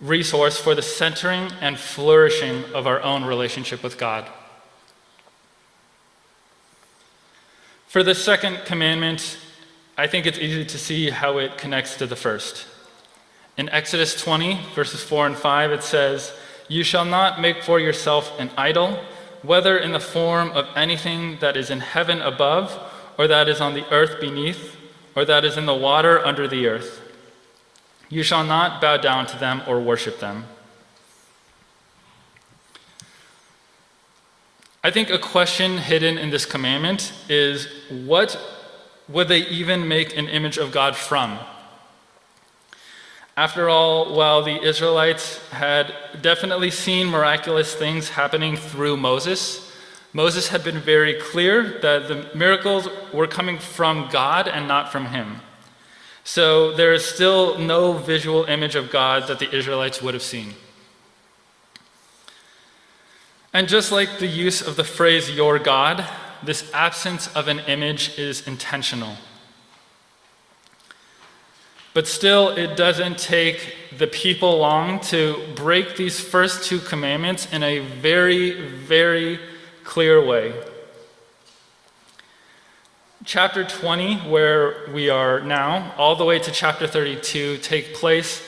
resource 0.00 0.58
for 0.58 0.74
the 0.74 0.82
centering 0.82 1.50
and 1.60 1.78
flourishing 1.78 2.64
of 2.74 2.86
our 2.86 3.00
own 3.02 3.24
relationship 3.24 3.82
with 3.82 3.98
God. 3.98 4.28
For 7.88 8.02
the 8.02 8.14
second 8.14 8.60
commandment, 8.64 9.38
I 9.98 10.06
think 10.06 10.26
it's 10.26 10.38
easy 10.38 10.64
to 10.64 10.78
see 10.78 11.10
how 11.10 11.38
it 11.38 11.58
connects 11.58 11.96
to 11.98 12.06
the 12.06 12.16
first. 12.16 12.66
In 13.56 13.68
Exodus 13.68 14.18
20, 14.20 14.60
verses 14.74 15.02
4 15.02 15.26
and 15.26 15.36
5, 15.36 15.72
it 15.72 15.82
says, 15.82 16.32
You 16.68 16.82
shall 16.82 17.04
not 17.04 17.40
make 17.40 17.62
for 17.62 17.78
yourself 17.78 18.38
an 18.38 18.50
idol, 18.56 18.98
whether 19.42 19.76
in 19.76 19.92
the 19.92 20.00
form 20.00 20.50
of 20.52 20.66
anything 20.74 21.38
that 21.40 21.56
is 21.56 21.68
in 21.68 21.80
heaven 21.80 22.22
above, 22.22 22.78
or 23.18 23.28
that 23.28 23.48
is 23.48 23.60
on 23.60 23.74
the 23.74 23.88
earth 23.92 24.20
beneath, 24.20 24.76
or 25.14 25.24
that 25.26 25.44
is 25.44 25.58
in 25.58 25.66
the 25.66 25.74
water 25.74 26.24
under 26.24 26.48
the 26.48 26.66
earth. 26.66 27.02
You 28.08 28.22
shall 28.22 28.44
not 28.44 28.80
bow 28.80 28.96
down 28.96 29.26
to 29.26 29.38
them 29.38 29.62
or 29.66 29.80
worship 29.80 30.18
them. 30.18 30.44
I 34.84 34.90
think 34.90 35.10
a 35.10 35.18
question 35.18 35.78
hidden 35.78 36.18
in 36.18 36.30
this 36.30 36.44
commandment 36.44 37.12
is 37.28 37.68
what 37.88 38.38
would 39.08 39.28
they 39.28 39.46
even 39.46 39.86
make 39.86 40.16
an 40.16 40.28
image 40.28 40.58
of 40.58 40.72
God 40.72 40.96
from? 40.96 41.38
After 43.36 43.68
all, 43.68 44.14
while 44.14 44.42
the 44.42 44.62
Israelites 44.62 45.38
had 45.50 45.94
definitely 46.20 46.70
seen 46.70 47.06
miraculous 47.06 47.74
things 47.74 48.10
happening 48.10 48.56
through 48.56 48.98
Moses, 48.98 49.72
Moses 50.12 50.48
had 50.48 50.62
been 50.62 50.78
very 50.78 51.14
clear 51.14 51.78
that 51.80 52.08
the 52.08 52.28
miracles 52.36 52.88
were 53.12 53.26
coming 53.26 53.58
from 53.58 54.08
God 54.10 54.46
and 54.46 54.68
not 54.68 54.92
from 54.92 55.06
him. 55.06 55.40
So 56.24 56.72
there 56.76 56.92
is 56.92 57.04
still 57.04 57.58
no 57.58 57.94
visual 57.94 58.44
image 58.44 58.74
of 58.74 58.90
God 58.90 59.26
that 59.28 59.38
the 59.38 59.54
Israelites 59.56 60.02
would 60.02 60.12
have 60.12 60.22
seen. 60.22 60.54
And 63.54 63.68
just 63.68 63.90
like 63.90 64.18
the 64.18 64.26
use 64.26 64.60
of 64.60 64.76
the 64.76 64.84
phrase 64.84 65.30
your 65.30 65.58
God, 65.58 66.06
this 66.42 66.70
absence 66.74 67.34
of 67.34 67.48
an 67.48 67.60
image 67.60 68.18
is 68.18 68.46
intentional. 68.46 69.16
But 71.94 72.06
still, 72.06 72.48
it 72.48 72.76
doesn't 72.76 73.18
take 73.18 73.74
the 73.98 74.06
people 74.06 74.58
long 74.58 75.00
to 75.00 75.36
break 75.54 75.96
these 75.96 76.18
first 76.18 76.64
two 76.64 76.78
commandments 76.78 77.46
in 77.52 77.62
a 77.62 77.80
very, 77.80 78.52
very 78.68 79.38
clear 79.84 80.24
way. 80.24 80.54
Chapter 83.24 83.62
20, 83.62 84.16
where 84.30 84.90
we 84.92 85.10
are 85.10 85.40
now, 85.40 85.94
all 85.98 86.16
the 86.16 86.24
way 86.24 86.38
to 86.38 86.50
chapter 86.50 86.86
32, 86.86 87.58
take 87.58 87.94
place 87.94 88.42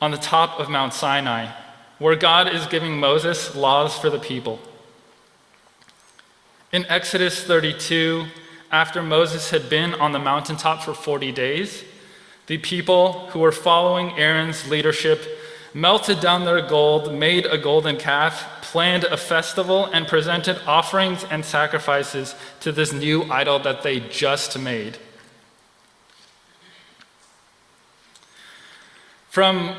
on 0.00 0.10
the 0.10 0.18
top 0.18 0.60
of 0.60 0.68
Mount 0.68 0.92
Sinai, 0.92 1.50
where 1.98 2.14
God 2.14 2.52
is 2.52 2.66
giving 2.66 3.00
Moses 3.00 3.56
laws 3.56 3.98
for 3.98 4.10
the 4.10 4.18
people. 4.18 4.60
In 6.70 6.84
Exodus 6.86 7.42
32, 7.42 8.26
after 8.70 9.02
Moses 9.02 9.50
had 9.50 9.70
been 9.70 9.94
on 9.94 10.12
the 10.12 10.18
mountaintop 10.18 10.82
for 10.82 10.92
40 10.92 11.32
days, 11.32 11.84
the 12.46 12.58
people 12.58 13.28
who 13.28 13.38
were 13.38 13.52
following 13.52 14.18
Aaron's 14.18 14.68
leadership 14.68 15.38
melted 15.72 16.20
down 16.20 16.44
their 16.44 16.60
gold, 16.60 17.12
made 17.12 17.46
a 17.46 17.58
golden 17.58 17.96
calf, 17.96 18.62
planned 18.62 19.04
a 19.04 19.16
festival, 19.16 19.86
and 19.86 20.06
presented 20.06 20.60
offerings 20.66 21.24
and 21.30 21.44
sacrifices 21.44 22.34
to 22.60 22.70
this 22.70 22.92
new 22.92 23.24
idol 23.24 23.58
that 23.58 23.82
they 23.82 23.98
just 24.00 24.58
made. 24.58 24.96
From 29.28 29.74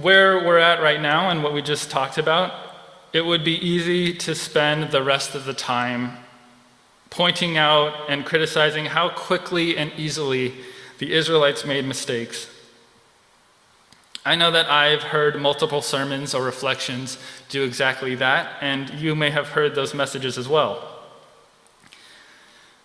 where 0.00 0.38
we're 0.46 0.58
at 0.58 0.80
right 0.80 1.00
now 1.00 1.30
and 1.30 1.42
what 1.42 1.52
we 1.52 1.62
just 1.62 1.90
talked 1.90 2.16
about, 2.16 2.52
it 3.12 3.22
would 3.22 3.42
be 3.42 3.54
easy 3.66 4.14
to 4.14 4.36
spend 4.36 4.92
the 4.92 5.02
rest 5.02 5.34
of 5.34 5.44
the 5.44 5.52
time 5.52 6.16
pointing 7.10 7.56
out 7.56 8.08
and 8.08 8.24
criticizing 8.24 8.84
how 8.84 9.08
quickly 9.08 9.76
and 9.76 9.92
easily 9.96 10.54
the 11.00 11.14
Israelites 11.14 11.64
made 11.64 11.86
mistakes. 11.86 12.46
I 14.22 14.34
know 14.36 14.50
that 14.50 14.70
I've 14.70 15.02
heard 15.02 15.40
multiple 15.40 15.80
sermons 15.80 16.34
or 16.34 16.44
reflections 16.44 17.16
do 17.48 17.64
exactly 17.64 18.14
that, 18.16 18.52
and 18.60 18.90
you 18.90 19.14
may 19.14 19.30
have 19.30 19.48
heard 19.48 19.74
those 19.74 19.94
messages 19.94 20.36
as 20.36 20.46
well. 20.46 20.86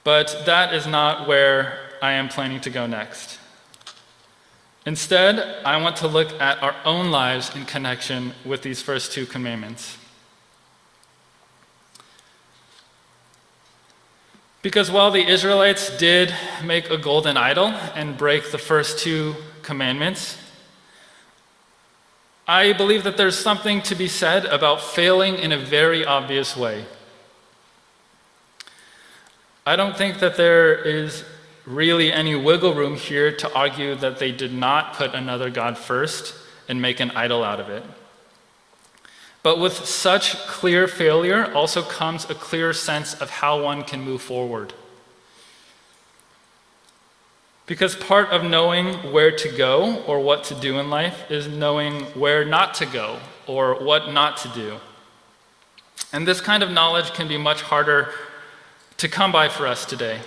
But 0.05 0.43
that 0.45 0.73
is 0.73 0.87
not 0.87 1.27
where 1.27 1.77
I 2.01 2.13
am 2.13 2.29
planning 2.29 2.61
to 2.61 2.69
go 2.69 2.87
next. 2.87 3.37
Instead, 4.85 5.63
I 5.65 5.75
want 5.81 5.97
to 5.97 6.07
look 6.07 6.31
at 6.39 6.63
our 6.63 6.75
own 6.85 7.11
lives 7.11 7.53
in 7.53 7.65
connection 7.65 8.31
with 8.45 8.61
these 8.61 8.81
first 8.81 9.11
two 9.11 9.25
commandments. 9.25 9.97
Because 14.65 14.89
while 14.89 15.11
the 15.11 15.23
Israelites 15.23 15.95
did 15.95 16.33
make 16.63 16.89
a 16.89 16.97
golden 16.97 17.37
idol 17.37 17.67
and 17.67 18.17
break 18.17 18.49
the 18.49 18.57
first 18.57 18.97
two 18.97 19.35
commandments, 19.61 20.39
I 22.47 22.73
believe 22.73 23.03
that 23.03 23.15
there's 23.15 23.37
something 23.37 23.83
to 23.83 23.93
be 23.93 24.07
said 24.07 24.45
about 24.45 24.81
failing 24.81 25.35
in 25.35 25.51
a 25.51 25.57
very 25.59 26.03
obvious 26.03 26.57
way. 26.57 26.85
I 29.67 29.75
don't 29.75 29.95
think 29.95 30.17
that 30.17 30.35
there 30.35 30.73
is 30.73 31.23
really 31.67 32.11
any 32.11 32.33
wiggle 32.33 32.73
room 32.73 32.95
here 32.95 33.31
to 33.37 33.53
argue 33.53 33.93
that 33.93 34.17
they 34.17 34.31
did 34.31 34.51
not 34.51 34.95
put 34.95 35.13
another 35.13 35.51
God 35.51 35.77
first 35.77 36.33
and 36.67 36.81
make 36.81 36.99
an 36.99 37.11
idol 37.11 37.43
out 37.43 37.59
of 37.59 37.69
it. 37.69 37.83
But 39.45 39.59
with 39.59 39.85
such 39.85 40.35
clear 40.47 40.87
failure 40.87 41.53
also 41.53 41.83
comes 41.83 42.27
a 42.27 42.33
clear 42.33 42.73
sense 42.73 43.13
of 43.13 43.29
how 43.29 43.61
one 43.61 43.83
can 43.83 44.01
move 44.01 44.23
forward. 44.23 44.73
Because 47.67 47.95
part 47.95 48.29
of 48.29 48.43
knowing 48.43 49.13
where 49.13 49.29
to 49.29 49.49
go 49.55 50.01
or 50.05 50.19
what 50.19 50.45
to 50.45 50.55
do 50.55 50.79
in 50.79 50.89
life 50.89 51.29
is 51.29 51.47
knowing 51.47 52.05
where 52.15 52.43
not 52.43 52.73
to 52.73 52.87
go 52.87 53.19
or 53.45 53.75
what 53.75 54.11
not 54.11 54.37
to 54.37 54.47
do. 54.47 54.77
And 56.11 56.27
this 56.27 56.41
kind 56.41 56.63
of 56.63 56.71
knowledge 56.71 57.13
can 57.13 57.27
be 57.27 57.37
much 57.37 57.61
harder 57.61 58.15
to 58.97 59.07
come 59.07 59.31
by 59.31 59.47
for 59.47 59.67
us 59.67 59.85
today. 59.85 60.21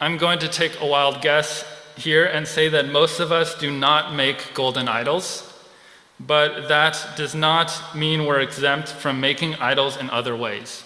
I'm 0.00 0.16
going 0.16 0.38
to 0.38 0.48
take 0.48 0.80
a 0.80 0.86
wild 0.86 1.20
guess 1.20 1.66
here 1.98 2.24
and 2.24 2.48
say 2.48 2.70
that 2.70 2.88
most 2.88 3.20
of 3.20 3.32
us 3.32 3.54
do 3.54 3.70
not 3.70 4.14
make 4.14 4.54
golden 4.54 4.88
idols 4.88 5.51
but 6.26 6.68
that 6.68 7.14
does 7.16 7.34
not 7.34 7.94
mean 7.94 8.26
we're 8.26 8.40
exempt 8.40 8.88
from 8.88 9.20
making 9.20 9.54
idols 9.56 9.96
in 9.96 10.08
other 10.10 10.36
ways. 10.36 10.84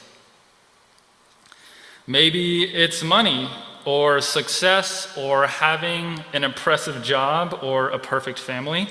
Maybe 2.06 2.64
it's 2.64 3.02
money 3.02 3.50
or 3.84 4.20
success 4.20 5.16
or 5.16 5.46
having 5.46 6.24
an 6.32 6.44
impressive 6.44 7.02
job 7.02 7.58
or 7.62 7.88
a 7.88 7.98
perfect 7.98 8.38
family. 8.38 8.88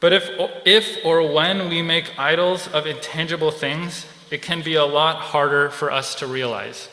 But 0.00 0.12
if, 0.12 0.30
if 0.64 1.04
or 1.04 1.32
when 1.32 1.68
we 1.68 1.82
make 1.82 2.18
idols 2.18 2.66
of 2.68 2.86
intangible 2.86 3.50
things, 3.50 4.06
it 4.30 4.42
can 4.42 4.62
be 4.62 4.74
a 4.74 4.84
lot 4.84 5.16
harder 5.16 5.70
for 5.70 5.92
us 5.92 6.14
to 6.16 6.26
realize. 6.26 6.88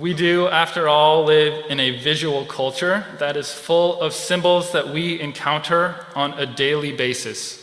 We 0.00 0.14
do, 0.14 0.48
after 0.48 0.88
all, 0.88 1.24
live 1.24 1.70
in 1.70 1.78
a 1.78 1.90
visual 1.90 2.46
culture 2.46 3.04
that 3.18 3.36
is 3.36 3.52
full 3.52 4.00
of 4.00 4.14
symbols 4.14 4.72
that 4.72 4.88
we 4.88 5.20
encounter 5.20 6.06
on 6.14 6.32
a 6.38 6.46
daily 6.46 6.90
basis. 6.90 7.62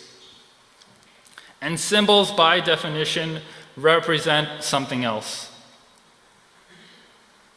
And 1.62 1.80
symbols, 1.80 2.32
by 2.32 2.60
definition, 2.60 3.40
represent 3.76 4.62
something 4.62 5.04
else. 5.04 5.52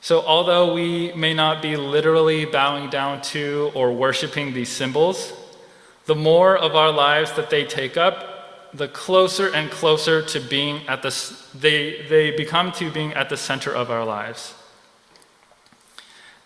So, 0.00 0.22
although 0.22 0.72
we 0.72 1.12
may 1.12 1.34
not 1.34 1.60
be 1.60 1.76
literally 1.76 2.46
bowing 2.46 2.88
down 2.88 3.20
to 3.34 3.70
or 3.74 3.92
worshiping 3.92 4.54
these 4.54 4.70
symbols, 4.70 5.34
the 6.06 6.14
more 6.14 6.56
of 6.56 6.74
our 6.74 6.90
lives 6.90 7.34
that 7.34 7.50
they 7.50 7.66
take 7.66 7.98
up, 7.98 8.72
the 8.72 8.88
closer 8.88 9.54
and 9.54 9.70
closer 9.70 10.22
to 10.22 10.40
being 10.40 10.88
at 10.88 11.02
the, 11.02 11.36
they, 11.54 12.06
they 12.08 12.30
become 12.30 12.72
to 12.72 12.90
being 12.90 13.12
at 13.12 13.28
the 13.28 13.36
center 13.36 13.70
of 13.70 13.90
our 13.90 14.06
lives. 14.06 14.54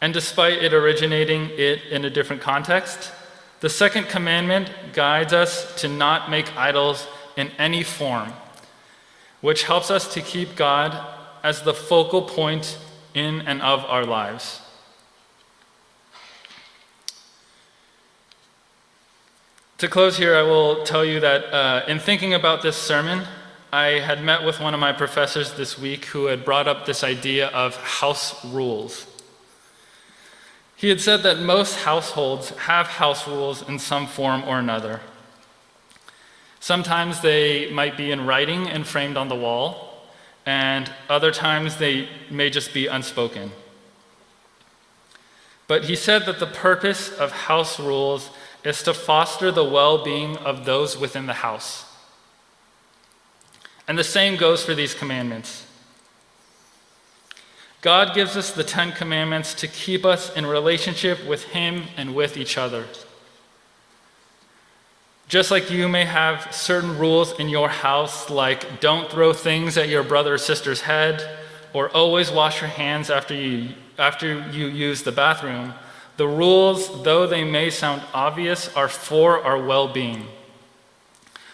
And 0.00 0.12
despite 0.12 0.62
it 0.62 0.72
originating 0.72 1.50
it 1.52 1.82
in 1.90 2.04
a 2.04 2.10
different 2.10 2.42
context, 2.42 3.10
the 3.60 3.70
second 3.70 4.08
commandment 4.08 4.70
guides 4.92 5.32
us 5.32 5.74
to 5.80 5.88
not 5.88 6.30
make 6.30 6.54
idols 6.56 7.06
in 7.36 7.50
any 7.58 7.82
form, 7.82 8.32
which 9.40 9.64
helps 9.64 9.90
us 9.90 10.12
to 10.14 10.20
keep 10.20 10.56
God 10.56 10.94
as 11.42 11.62
the 11.62 11.74
focal 11.74 12.22
point 12.22 12.78
in 13.14 13.40
and 13.42 13.62
of 13.62 13.84
our 13.86 14.04
lives. 14.04 14.60
To 19.78 19.88
close 19.88 20.16
here, 20.16 20.36
I 20.36 20.42
will 20.42 20.84
tell 20.84 21.04
you 21.04 21.20
that 21.20 21.52
uh, 21.52 21.84
in 21.88 21.98
thinking 21.98 22.32
about 22.32 22.62
this 22.62 22.76
sermon, 22.76 23.24
I 23.72 23.98
had 23.98 24.22
met 24.22 24.44
with 24.44 24.60
one 24.60 24.72
of 24.72 24.80
my 24.80 24.92
professors 24.92 25.54
this 25.54 25.78
week 25.78 26.04
who 26.06 26.26
had 26.26 26.44
brought 26.44 26.68
up 26.68 26.86
this 26.86 27.02
idea 27.02 27.48
of 27.48 27.76
house 27.76 28.44
rules. 28.44 29.06
He 30.84 30.90
had 30.90 31.00
said 31.00 31.22
that 31.22 31.38
most 31.38 31.76
households 31.76 32.50
have 32.50 32.86
house 32.86 33.26
rules 33.26 33.66
in 33.66 33.78
some 33.78 34.06
form 34.06 34.44
or 34.44 34.58
another. 34.58 35.00
Sometimes 36.60 37.22
they 37.22 37.70
might 37.70 37.96
be 37.96 38.10
in 38.10 38.26
writing 38.26 38.68
and 38.68 38.86
framed 38.86 39.16
on 39.16 39.28
the 39.28 39.34
wall, 39.34 40.04
and 40.44 40.92
other 41.08 41.30
times 41.30 41.78
they 41.78 42.10
may 42.30 42.50
just 42.50 42.74
be 42.74 42.86
unspoken. 42.86 43.52
But 45.68 45.86
he 45.86 45.96
said 45.96 46.26
that 46.26 46.38
the 46.38 46.46
purpose 46.46 47.08
of 47.08 47.32
house 47.32 47.80
rules 47.80 48.28
is 48.62 48.82
to 48.82 48.92
foster 48.92 49.50
the 49.50 49.64
well 49.64 50.04
being 50.04 50.36
of 50.36 50.66
those 50.66 50.98
within 50.98 51.24
the 51.24 51.40
house. 51.40 51.86
And 53.88 53.96
the 53.96 54.04
same 54.04 54.36
goes 54.36 54.62
for 54.62 54.74
these 54.74 54.92
commandments. 54.92 55.64
God 57.84 58.14
gives 58.14 58.34
us 58.34 58.50
the 58.50 58.64
Ten 58.64 58.92
Commandments 58.92 59.52
to 59.56 59.68
keep 59.68 60.06
us 60.06 60.34
in 60.34 60.46
relationship 60.46 61.22
with 61.26 61.44
Him 61.44 61.82
and 61.98 62.14
with 62.14 62.38
each 62.38 62.56
other. 62.56 62.86
Just 65.28 65.50
like 65.50 65.70
you 65.70 65.86
may 65.86 66.06
have 66.06 66.48
certain 66.50 66.96
rules 66.96 67.38
in 67.38 67.50
your 67.50 67.68
house, 67.68 68.30
like 68.30 68.80
don't 68.80 69.10
throw 69.10 69.34
things 69.34 69.76
at 69.76 69.90
your 69.90 70.02
brother 70.02 70.32
or 70.32 70.38
sister's 70.38 70.80
head, 70.80 71.36
or 71.74 71.90
always 71.90 72.30
wash 72.30 72.62
your 72.62 72.70
hands 72.70 73.10
after 73.10 73.34
you, 73.34 73.74
after 73.98 74.48
you 74.48 74.68
use 74.68 75.02
the 75.02 75.12
bathroom, 75.12 75.74
the 76.16 76.26
rules, 76.26 77.04
though 77.04 77.26
they 77.26 77.44
may 77.44 77.68
sound 77.68 78.00
obvious, 78.14 78.74
are 78.74 78.88
for 78.88 79.44
our 79.44 79.62
well 79.62 79.88
being. 79.88 80.24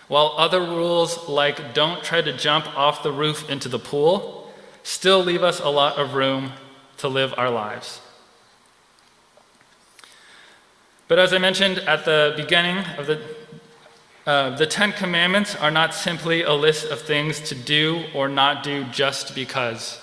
While 0.06 0.34
other 0.36 0.60
rules, 0.60 1.28
like 1.28 1.74
don't 1.74 2.04
try 2.04 2.22
to 2.22 2.32
jump 2.32 2.68
off 2.78 3.02
the 3.02 3.10
roof 3.10 3.50
into 3.50 3.68
the 3.68 3.80
pool, 3.80 4.39
still 4.82 5.22
leave 5.22 5.42
us 5.42 5.60
a 5.60 5.68
lot 5.68 5.96
of 5.96 6.14
room 6.14 6.52
to 6.98 7.08
live 7.08 7.34
our 7.36 7.50
lives. 7.50 8.00
But 11.08 11.18
as 11.18 11.32
I 11.32 11.38
mentioned 11.38 11.78
at 11.78 12.04
the 12.04 12.34
beginning 12.36 12.78
of 12.98 13.06
the 13.06 13.20
uh, 14.26 14.54
the 14.56 14.66
Ten 14.66 14.92
Commandments 14.92 15.56
are 15.56 15.70
not 15.70 15.94
simply 15.94 16.42
a 16.42 16.52
list 16.52 16.90
of 16.90 17.00
things 17.00 17.40
to 17.40 17.54
do 17.54 18.04
or 18.14 18.28
not 18.28 18.62
do 18.62 18.84
just 18.84 19.34
because. 19.34 19.98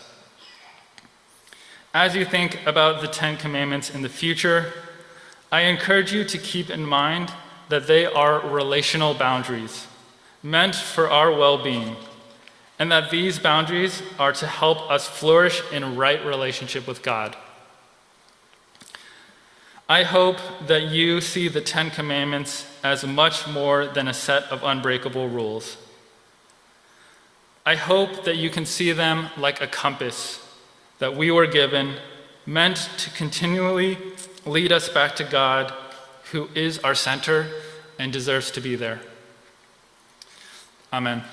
As 1.94 2.16
you 2.16 2.26
think 2.26 2.60
about 2.66 3.02
the 3.02 3.08
Ten 3.08 3.38
Commandments 3.38 3.90
in 3.90 4.02
the 4.02 4.10
future, 4.10 4.74
I 5.52 5.62
encourage 5.62 6.12
you 6.12 6.26
to 6.26 6.38
keep 6.38 6.70
in 6.70 6.84
mind 6.84 7.32
that 7.70 7.88
they 7.88 8.06
are 8.06 8.40
relational 8.46 9.14
boundaries 9.14 9.88
meant 10.44 10.76
for 10.76 11.10
our 11.10 11.32
well 11.32 11.64
being, 11.64 11.96
and 12.80 12.92
that 12.92 13.10
these 13.10 13.40
boundaries 13.40 14.04
are 14.20 14.34
to 14.34 14.48
help 14.48 14.90
us 14.90 15.08
flourish 15.08 15.62
in 15.72 15.96
right 15.96 16.24
relationship 16.26 16.88
with 16.88 17.02
God. 17.02 17.36
I 19.90 20.04
hope 20.04 20.38
that 20.68 20.84
you 20.84 21.22
see 21.22 21.48
the 21.48 21.62
Ten 21.62 21.90
Commandments 21.90 22.68
as 22.84 23.06
much 23.06 23.48
more 23.48 23.88
than 23.88 24.08
a 24.08 24.14
set 24.14 24.44
of 24.52 24.64
unbreakable 24.64 25.30
rules. 25.30 25.78
I 27.66 27.76
hope 27.76 28.26
that 28.26 28.36
you 28.36 28.50
can 28.50 28.66
see 28.66 28.92
them 28.92 29.30
like 29.38 29.62
a 29.62 29.68
compass 29.68 30.46
that 31.00 31.16
we 31.16 31.32
were 31.32 31.48
given, 31.48 31.96
meant 32.46 32.90
to 32.98 33.10
continually 33.12 33.98
lead 34.46 34.72
us 34.72 34.90
back 34.90 35.16
to 35.18 35.24
God, 35.24 35.74
who 36.32 36.50
is 36.54 36.80
our 36.80 36.96
center 36.96 37.48
and 38.00 38.12
deserves 38.12 38.52
to 38.52 38.62
be 38.62 38.76
there. 38.76 39.00
Amen. 40.92 41.24